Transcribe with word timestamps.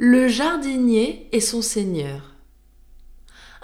Le 0.00 0.28
jardinier 0.28 1.28
et 1.32 1.40
son 1.40 1.60
seigneur. 1.60 2.36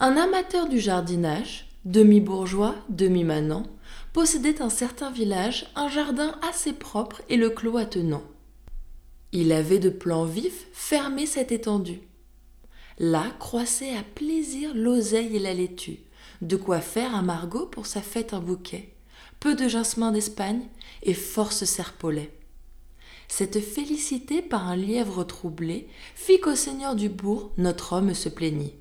Un 0.00 0.16
amateur 0.16 0.68
du 0.68 0.80
jardinage, 0.80 1.68
demi-bourgeois, 1.84 2.74
demi-manant, 2.88 3.62
possédait 4.12 4.60
un 4.60 4.68
certain 4.68 5.12
village 5.12 5.70
un 5.76 5.88
jardin 5.88 6.34
assez 6.42 6.72
propre 6.72 7.22
et 7.28 7.36
le 7.36 7.50
clos 7.50 7.76
attenant. 7.76 8.24
Il 9.30 9.52
avait 9.52 9.78
de 9.78 9.90
plans 9.90 10.24
vifs 10.24 10.66
fermé 10.72 11.24
cette 11.24 11.52
étendue. 11.52 12.00
Là 12.98 13.26
croissaient 13.38 13.96
à 13.96 14.02
plaisir 14.02 14.72
l'oseille 14.74 15.36
et 15.36 15.38
la 15.38 15.54
laitue, 15.54 16.00
de 16.42 16.56
quoi 16.56 16.80
faire 16.80 17.14
à 17.14 17.22
Margot 17.22 17.66
pour 17.66 17.86
sa 17.86 18.02
fête 18.02 18.34
un 18.34 18.40
bouquet, 18.40 18.92
peu 19.38 19.54
de 19.54 19.68
jasmin 19.68 20.10
d'Espagne 20.10 20.66
et 21.04 21.14
force 21.14 21.64
serpolet. 21.64 22.32
Cette 23.28 23.60
félicité 23.60 24.42
par 24.42 24.68
un 24.68 24.76
lièvre 24.76 25.24
troublé 25.24 25.88
fit 26.14 26.40
qu'au 26.40 26.54
seigneur 26.54 26.94
du 26.94 27.08
bourg 27.08 27.50
notre 27.56 27.94
homme 27.94 28.14
se 28.14 28.28
plaignit. 28.28 28.74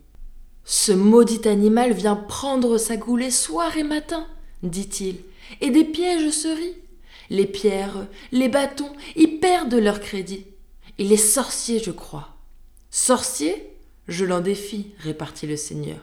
Ce 0.66 0.92
maudit 0.92 1.48
animal 1.48 1.94
vient 1.94 2.16
prendre 2.16 2.78
sa 2.78 2.96
goulée 2.96 3.32
soir 3.32 3.76
et 3.78 3.84
matin, 3.84 4.28
dit-il, 4.62 5.18
et 5.60 5.72
des 5.72 5.84
pièges 5.84 6.30
se 6.30 6.48
rit. 6.48 6.76
Les 7.30 7.46
pierres, 7.46 8.08
les 8.32 8.50
bâtons 8.50 8.92
y 9.16 9.28
perdent 9.28 9.74
leur 9.74 10.00
crédit. 10.00 10.46
Il 10.98 11.12
est 11.12 11.18
sorcier, 11.18 11.80
je 11.80 11.92
crois. 11.92 12.30
Sorcier? 12.92 13.70
Je 14.08 14.26
l'en 14.26 14.42
défie, 14.42 14.92
répartit 15.00 15.48
le 15.48 15.56
seigneur. 15.56 16.00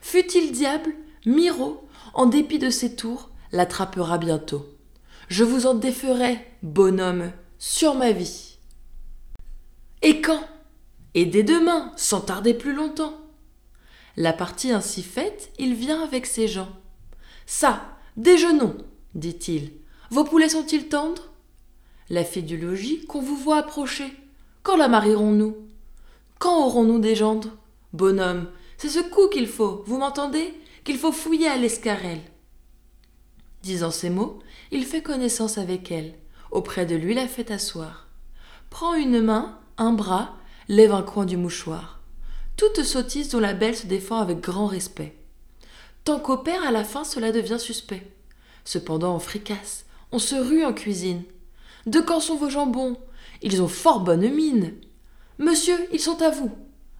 Fût-il 0.00 0.52
diable, 0.52 0.92
Miro, 1.24 1.86
en 2.14 2.26
dépit 2.26 2.58
de 2.58 2.70
ses 2.70 2.96
tours, 2.96 3.30
l'attrapera 3.52 4.18
bientôt. 4.18 4.66
Je 5.28 5.44
vous 5.44 5.66
en 5.66 5.74
déferai, 5.74 6.44
bonhomme, 6.62 7.32
sur 7.58 7.94
ma 7.94 8.12
vie. 8.12 8.58
Et 10.02 10.20
quand? 10.20 10.46
Et 11.14 11.26
dès 11.26 11.42
demain, 11.42 11.92
sans 11.96 12.20
tarder 12.20 12.54
plus 12.54 12.72
longtemps. 12.72 13.14
La 14.16 14.32
partie 14.32 14.72
ainsi 14.72 15.02
faite, 15.02 15.52
il 15.58 15.74
vient 15.74 16.02
avec 16.02 16.26
ses 16.26 16.48
gens. 16.48 16.68
Ça, 17.46 17.96
déjeunons, 18.16 18.76
dit-il. 19.14 19.72
Vos 20.10 20.24
poulets 20.24 20.48
sont-ils 20.48 20.88
tendres? 20.88 21.28
La 22.10 22.24
fille 22.24 22.42
du 22.42 22.56
logis, 22.56 23.04
qu'on 23.06 23.20
vous 23.20 23.36
voit 23.36 23.58
approcher. 23.58 24.12
Quand 24.62 24.76
la 24.76 24.88
marierons-nous? 24.88 25.56
Quand 26.38 26.66
aurons-nous 26.66 27.00
des 27.00 27.14
gendres? 27.14 27.56
Bonhomme, 27.92 28.48
c'est 28.76 28.88
ce 28.88 29.00
coup 29.00 29.28
qu'il 29.28 29.48
faut, 29.48 29.82
vous 29.86 29.98
m'entendez? 29.98 30.54
Qu'il 30.84 30.98
faut 30.98 31.12
fouiller 31.12 31.48
à 31.48 31.56
l'escarelle. 31.56 32.20
Disant 33.62 33.90
ces 33.90 34.10
mots, 34.10 34.38
il 34.70 34.84
fait 34.84 35.02
connaissance 35.02 35.58
avec 35.58 35.90
elle. 35.90 36.14
Auprès 36.50 36.86
de 36.86 36.96
lui 36.96 37.14
la 37.14 37.28
fait 37.28 37.50
asseoir. 37.50 38.08
Prend 38.70 38.94
une 38.94 39.20
main, 39.20 39.58
un 39.76 39.92
bras, 39.92 40.36
lève 40.68 40.92
un 40.92 41.02
coin 41.02 41.24
du 41.24 41.36
mouchoir. 41.36 42.00
Toute 42.56 42.82
sottise 42.82 43.28
dont 43.28 43.40
la 43.40 43.54
belle 43.54 43.76
se 43.76 43.86
défend 43.86 44.18
avec 44.18 44.40
grand 44.40 44.66
respect. 44.66 45.14
Tant 46.04 46.18
qu'au 46.18 46.38
père, 46.38 46.64
à 46.66 46.70
la 46.70 46.84
fin, 46.84 47.04
cela 47.04 47.32
devient 47.32 47.58
suspect. 47.58 48.06
Cependant, 48.64 49.14
on 49.14 49.18
fricasse, 49.18 49.86
on 50.12 50.18
se 50.18 50.34
rue 50.34 50.64
en 50.64 50.72
cuisine. 50.72 51.22
De 51.86 52.00
quand 52.00 52.20
sont 52.20 52.36
vos 52.36 52.50
jambons? 52.50 52.96
Ils 53.42 53.62
ont 53.62 53.68
fort 53.68 54.00
bonne 54.00 54.28
mine. 54.28 54.74
Monsieur, 55.38 55.76
ils 55.92 56.00
sont 56.00 56.20
à 56.22 56.30
vous. 56.30 56.50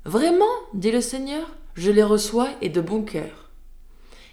Vraiment? 0.04 0.44
dit 0.74 0.92
le 0.92 1.00
seigneur. 1.00 1.48
Je 1.74 1.91
les 1.91 2.02
reçois 2.02 2.48
et 2.60 2.69
de 2.69 2.80
bon 2.80 3.02
cœur. 3.02 3.50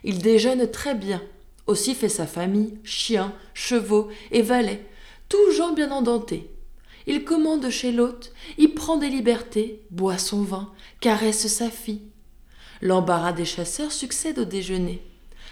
Il 0.03 0.19
déjeune 0.19 0.69
très 0.69 0.95
bien. 0.95 1.21
Aussi 1.67 1.95
fait 1.95 2.09
sa 2.09 2.27
famille, 2.27 2.77
chiens, 2.83 3.33
chevaux 3.53 4.09
et 4.31 4.43
valets, 4.43 4.85
tout 5.29 5.51
gens 5.51 5.73
bien 5.73 5.91
endentés. 5.91 6.51
Il 7.07 7.23
commande 7.23 7.69
chez 7.69 7.91
l'hôte, 7.91 8.33
y 8.57 8.67
prend 8.67 8.97
des 8.97 9.09
libertés, 9.09 9.83
boit 9.91 10.17
son 10.17 10.41
vin, 10.41 10.71
caresse 11.01 11.47
sa 11.47 11.69
fille. 11.69 12.09
L'embarras 12.81 13.33
des 13.33 13.45
chasseurs 13.45 13.91
succède 13.91 14.39
au 14.39 14.45
déjeuner. 14.45 15.01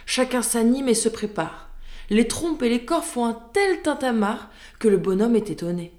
Chacun 0.05 0.41
s'anime 0.41 0.89
et 0.89 0.95
se 0.95 1.09
prépare. 1.09 1.69
Les 2.09 2.27
trompes 2.27 2.63
et 2.63 2.69
les 2.69 2.85
corps 2.85 3.05
font 3.05 3.25
un 3.25 3.39
tel 3.53 3.81
tintamarre 3.81 4.49
que 4.79 4.87
le 4.87 4.97
bonhomme 4.97 5.35
est 5.35 5.49
étonné. 5.49 5.93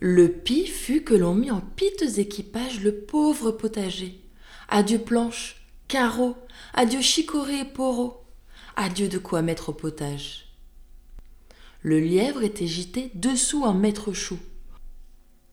Le 0.00 0.28
pis 0.28 0.66
fut 0.66 1.04
que 1.04 1.14
l'on 1.14 1.34
mit 1.34 1.50
en 1.50 1.60
piteux 1.60 2.18
équipage 2.18 2.80
le 2.80 2.94
pauvre 2.94 3.50
potager. 3.50 4.20
Adieu 4.68 4.98
planches, 4.98 5.66
carreaux, 5.88 6.36
adieu 6.72 7.02
chicorées 7.02 7.60
et 7.60 7.64
poreaux, 7.64 8.24
adieu 8.76 9.08
de 9.08 9.18
quoi 9.18 9.42
mettre 9.42 9.68
au 9.68 9.72
potage. 9.72 10.49
Le 11.82 11.98
lièvre 11.98 12.42
était 12.42 12.66
gité 12.66 13.10
dessous 13.14 13.64
un 13.64 13.72
maître 13.72 14.12
chou. 14.12 14.38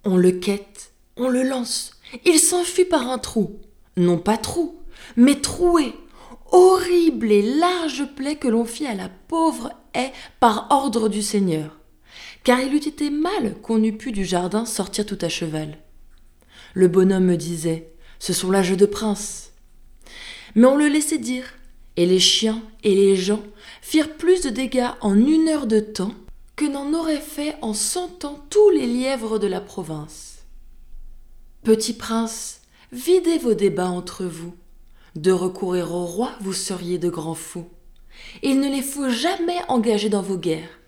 On 0.04 0.18
le 0.18 0.32
quête, 0.32 0.92
on 1.16 1.30
le 1.30 1.44
lance, 1.44 1.92
il 2.26 2.40
s'enfuit 2.40 2.86
par 2.86 3.10
un 3.10 3.18
trou. 3.18 3.60
Non 3.96 4.18
pas 4.18 4.38
trou, 4.38 4.80
mais 5.16 5.40
troué, 5.40 5.94
horrible 6.52 7.32
et 7.32 7.42
large 7.42 8.06
plaie 8.16 8.36
que 8.36 8.48
l'on 8.48 8.66
fit 8.66 8.86
à 8.86 8.94
la 8.94 9.10
pauvre 9.10 9.72
haie 9.94 10.12
par 10.40 10.68
ordre 10.70 11.10
du 11.10 11.22
Seigneur. 11.22 11.78
Car 12.44 12.60
il 12.60 12.74
eût 12.74 12.78
été 12.78 13.10
mal 13.10 13.56
qu'on 13.62 13.84
eût 13.84 13.98
pu 13.98 14.12
du 14.12 14.26
jardin 14.26 14.66
sortir 14.66 15.06
tout 15.06 15.18
à 15.22 15.30
cheval. 15.30 15.78
Le 16.74 16.88
bonhomme 16.88 17.26
me 17.26 17.38
disait 17.38 17.94
Ce 18.20 18.34
sont 18.34 18.52
là 18.52 18.64
jeux 18.64 18.78
de 18.78 18.86
prince. 18.86 19.54
Mais 20.56 20.68
on 20.68 20.78
le 20.78 20.88
laissait 20.88 21.18
dire, 21.18 21.46
et 21.98 22.06
les 22.06 22.20
chiens 22.20 22.64
et 22.84 22.96
les 22.96 23.16
gens 23.16 23.44
firent 23.82 24.16
plus 24.16 24.42
de 24.42 24.50
dégâts 24.50 24.92
en 25.02 25.16
une 25.16 25.50
heure 25.50 25.68
de 25.68 25.80
temps 25.80 26.14
que 26.56 26.66
n'en 26.66 26.94
auraient 26.94 27.20
fait 27.20 27.56
en 27.62 27.74
cent 27.74 28.24
ans 28.24 28.46
tous 28.50 28.70
les 28.70 28.88
lièvres 28.88 29.40
de 29.40 29.48
la 29.48 29.60
province. 29.60 30.46
Petit 31.64 31.94
prince, 31.94 32.62
videz 32.92 33.38
vos 33.38 33.54
débats 33.54 33.90
entre 33.90 34.26
vous. 34.26 34.56
De 35.16 35.32
recourir 35.32 35.94
au 35.94 36.06
roi, 36.06 36.32
vous 36.42 36.54
seriez 36.54 37.00
de 37.00 37.10
grands 37.10 37.36
fous. 37.36 37.68
Il 38.44 38.60
ne 38.60 38.70
les 38.70 38.82
faut 38.82 39.10
jamais 39.10 39.58
engager 39.68 40.10
dans 40.10 40.22
vos 40.22 40.38
guerres, 40.38 40.80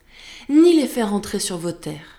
ni 0.47 0.73
les 0.79 0.87
faire 0.87 1.13
entrer 1.13 1.39
sur 1.39 1.57
vos 1.57 1.71
terres. 1.71 2.18